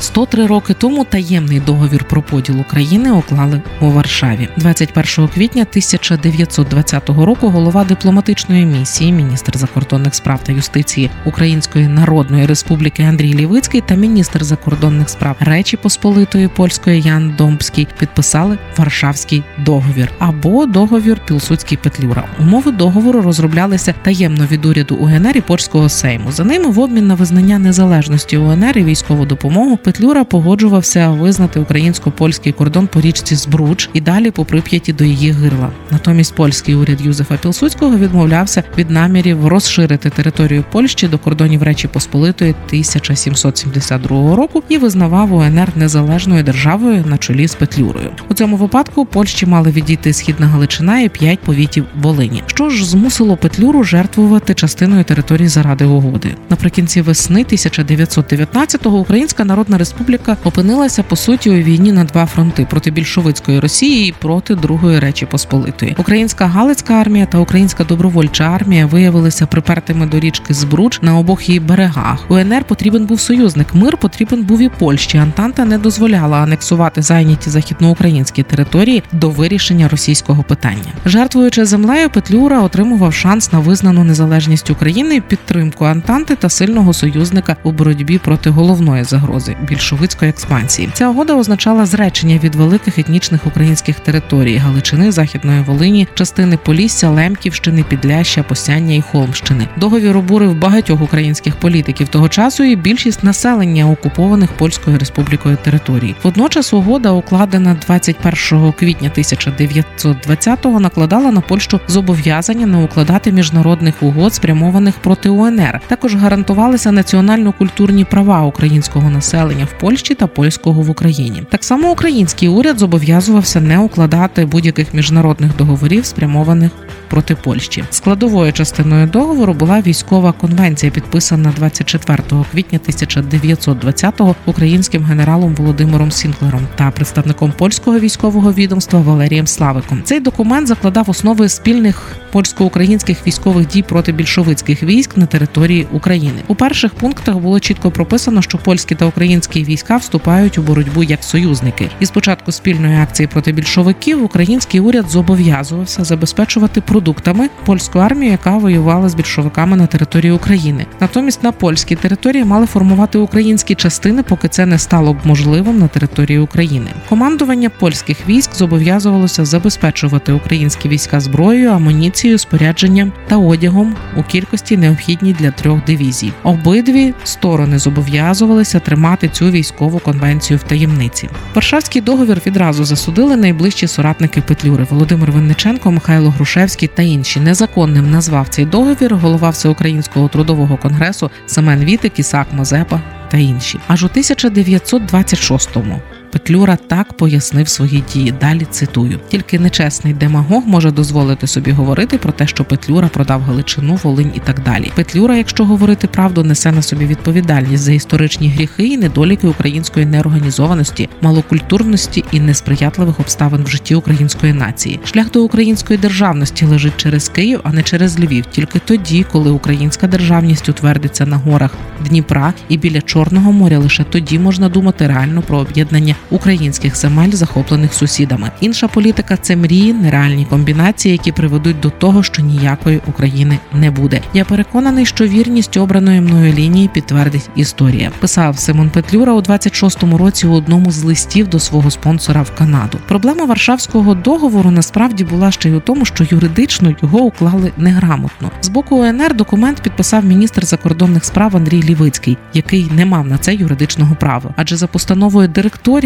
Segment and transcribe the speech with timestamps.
[0.00, 4.48] 103 роки тому таємний договір про поділ України уклали у Варшаві.
[4.56, 7.48] 21 квітня 1920 року.
[7.48, 14.44] Голова дипломатичної місії, міністр закордонних справ та юстиції Української Народної Республіки Андрій Лівицький та міністр
[14.44, 22.24] закордонних справ Речі Посполитої польської Ян Домбський підписали Варшавський договір або договір Пілсудський Петлюра.
[22.40, 26.32] Умови договору розроблялися таємно від уряду УНР і польського сейму.
[26.32, 32.52] За ними в обмін на визнання незалежності УНР і військову допомогу Петлюра погоджувався визнати українсько-польський
[32.52, 35.70] кордон по річці Збруч і далі по прип'яті до її гирла.
[35.90, 42.50] Натомість польський уряд Юзефа Пілсудського відмовлявся від намірів розширити територію Польщі до кордонів Речі Посполитої
[42.50, 48.10] 1772 року і визнавав УНР незалежною державою на чолі з Петлюрою.
[48.28, 53.36] У цьому випадку Польщі мали відійти східна Галичина і п'ять повітів Волині, що ж змусило
[53.36, 56.34] Петлюру жертвувати частиною території заради угоди.
[56.50, 62.66] Наприкінці весни 1919-го Українська народна Народна Республіка опинилася по суті у війні на два фронти
[62.70, 65.96] проти більшовицької Росії і проти Другої Речі Посполитої.
[65.98, 71.60] Українська Галицька армія та Українська добровольча армія виявилися припертими до річки Збруч на обох її
[71.60, 72.30] берегах.
[72.30, 73.74] УНР потрібен був союзник.
[73.74, 75.18] Мир потрібен був і Польщі.
[75.18, 80.92] Антанта не дозволяла анексувати зайняті західноукраїнські території до вирішення російського питання.
[81.06, 87.72] Жертвуючи землею, Петлюра отримував шанс на визнану незалежність України, підтримку Антанти та сильного союзника у
[87.72, 90.90] боротьбі проти головної загрози більшовицької експансії.
[90.92, 97.84] Ця угода означала зречення від великих етнічних українських територій Галичини, Західної Волині, частини Полісся, Лемківщини,
[97.88, 99.68] Підляща, Посяння і Холмщини.
[99.76, 106.14] Договір обурив багатьох українських політиків того часу і більшість населення окупованих польською республікою територій.
[106.22, 114.94] Водночас угода, укладена 21 квітня 1920-го, накладала на Польщу зобов'язання не укладати міжнародних угод, спрямованих
[114.94, 115.80] проти УНР.
[115.86, 121.42] Також гарантувалися національно-культурні права українського населення населення в Польщі та польського в Україні.
[121.50, 126.70] Так само український уряд зобов'язувався не укладати будь-яких міжнародних договорів, спрямованих
[127.08, 127.84] проти Польщі.
[127.90, 132.22] Складовою частиною договору була військова конвенція, підписана 24
[132.52, 140.02] квітня 1920-го українським генералом Володимиром Сінклером та представником польського військового відомства Валерієм Славиком.
[140.04, 146.42] Цей документ закладав основи спільних польсько-українських військових дій проти більшовицьких військ на території України.
[146.48, 151.24] У перших пунктах було чітко прописано, що польські та українські війська вступають у боротьбу як
[151.24, 151.90] союзники.
[152.00, 159.08] І спочатку спільної акції проти більшовиків український уряд зобов'язувався забезпечувати продуктами польську армію, яка воювала
[159.08, 160.86] з більшовиками на території України.
[161.00, 165.88] Натомість на польській території мали формувати українські частини, поки це не стало б можливим на
[165.88, 166.90] території України.
[167.08, 175.32] Командування польських військ зобов'язувалося забезпечувати українські війська зброєю, амуніцією, спорядженням та одягом у кількості необхідній
[175.32, 176.32] для трьох дивізій.
[176.42, 181.28] Обидві сторони зобов'язувалися тримати цю військову конвенцію в таємниці.
[181.54, 186.88] Варшавський договір відразу засудили найближчі соратники Петлюри Володимир Винниченко, Михайло Грушевський.
[186.88, 193.36] Та інші незаконним назвав цей договір голова Всеукраїнського трудового конгресу Семен Вітик, Ісак Мазепа та
[193.36, 193.78] інші.
[193.86, 196.02] Аж у 1926-му
[196.36, 198.34] Петлюра так пояснив свої дії.
[198.40, 203.98] Далі цитую: тільки нечесний демагог може дозволити собі говорити про те, що Петлюра продав Галичину,
[204.02, 204.92] Волинь і так далі.
[204.94, 211.08] Петлюра, якщо говорити правду, несе на собі відповідальність за історичні гріхи і недоліки української неорганізованості,
[211.20, 215.00] малокультурності і несприятливих обставин в житті української нації.
[215.04, 218.46] Шлях до української державності лежить через Київ, а не через Львів.
[218.46, 221.70] Тільки тоді, коли українська державність утвердиться на горах
[222.08, 227.94] Дніпра і біля Чорного моря, лише тоді можна думати реально про об'єднання українських земель, захоплених
[227.94, 228.50] сусідами.
[228.60, 234.20] Інша політика це мрії, нереальні комбінації, які приведуть до того, що ніякої України не буде.
[234.34, 238.12] Я переконаний, що вірність обраної мною лінії підтвердить історія.
[238.20, 242.98] Писав Симон Петлюра у 26-му році у одному з листів до свого спонсора в Канаду.
[243.08, 248.50] Проблема Варшавського договору насправді була ще й у тому, що юридично його уклали неграмотно.
[248.62, 253.54] З боку УНР документ підписав міністр закордонних справ Андрій Лівицький, який не мав на це
[253.54, 255.48] юридичного права, адже за постановою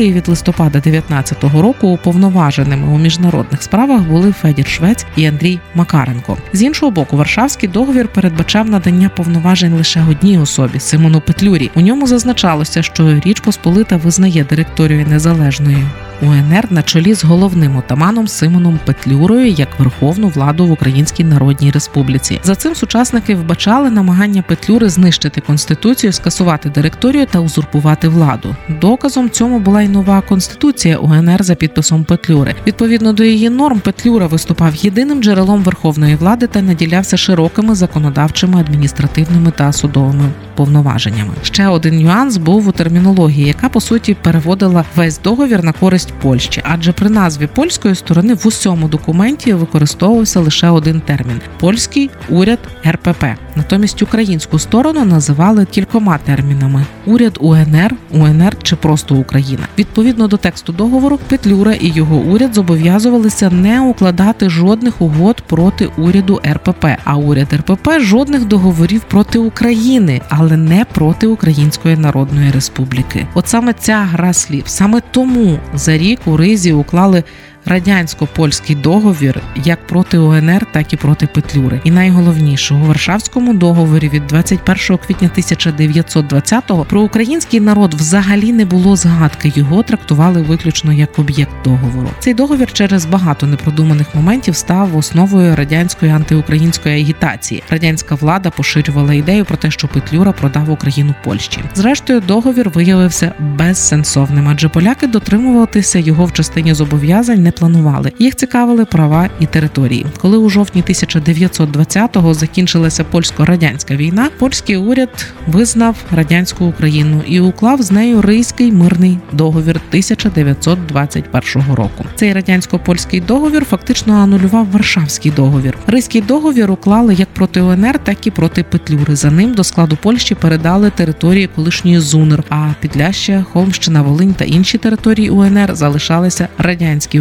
[0.00, 6.36] директорії від листопада 2019 року уповноваженими у міжнародних справах були Федір Швець і Андрій Макаренко.
[6.52, 11.70] З іншого боку, Варшавський договір передбачав надання повноважень лише одній особі Симону Петлюрі.
[11.74, 15.86] У ньому зазначалося, що Річ Посполита визнає директорію незалежною
[16.22, 22.40] УНР на чолі з головним отаманом Симоном Петлюрою як верховну владу в Українській Народній Республіці.
[22.42, 28.56] За цим сучасники вбачали намагання Петлюри знищити конституцію, скасувати директорію та узурпувати владу.
[28.68, 32.54] Доказом цьому була й нова конституція УНР за підписом Петлюри.
[32.66, 39.50] Відповідно до її норм, Петлюра виступав єдиним джерелом верховної влади та наділявся широкими законодавчими, адміністративними
[39.50, 41.32] та судовими повноваженнями.
[41.42, 46.62] Ще один нюанс був у термінології, яка по суті переводила весь договір на користь Польщі,
[46.64, 53.24] адже при назві польської сторони в усьому документі використовувався лише один термін польський уряд РПП.
[53.56, 59.62] Натомість українську сторону називали кількома термінами: уряд УНР, УНР чи просто Україна.
[59.78, 66.40] Відповідно до тексту договору, Петлюра і його уряд зобов'язувалися не укладати жодних угод проти уряду
[66.52, 73.26] РПП, а уряд РПП жодних договорів проти України, але не проти Української Народної Республіки.
[73.34, 77.24] От саме ця гра слів, саме тому за рік у Ризі уклали
[77.66, 81.80] радянсько-польський договір як проти УНР, так і проти Петлюри.
[81.84, 88.96] І найголовніше у Варшавському договорі від 21 квітня 1920-го про український народ взагалі не було
[88.96, 89.52] згадки.
[89.54, 92.10] Його трактували виключно як об'єкт договору.
[92.18, 97.62] Цей договір через багато непродуманих моментів став основою радянської антиукраїнської агітації.
[97.70, 101.60] Радянська влада поширювала ідею про те, що Петлюра продав Україну Польщі.
[101.74, 108.12] Зрештою, договір виявився безсенсовним, адже поляки дотримуватися його в частині зобов'язань не планували.
[108.18, 110.06] Їх цікавили права і території.
[110.18, 117.90] Коли у жовтні 1920-го закінчилася польсько-радянська війна, польський уряд визнав радянську Україну і уклав з
[117.90, 122.04] нею Ризький мирний договір 1921 року.
[122.14, 125.78] Цей радянсько-польський договір фактично анулював Варшавський договір.
[125.86, 129.16] Ризький договір уклали як проти УНР, так і проти Петлюри.
[129.16, 134.78] За ним до складу Польщі передали території колишньої ЗУНР, а Підляща, Холмщина, Волинь та інші
[134.78, 137.20] території УНР залишалися радянські радянській